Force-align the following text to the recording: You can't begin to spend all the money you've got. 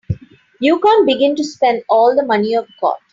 You 0.59 0.79
can't 0.79 1.05
begin 1.05 1.35
to 1.35 1.43
spend 1.43 1.83
all 1.87 2.15
the 2.15 2.25
money 2.25 2.53
you've 2.53 2.65
got. 2.81 2.97